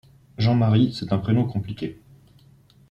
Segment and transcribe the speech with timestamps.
[0.39, 2.01] Jean-Marie c'est un prénom compliqué.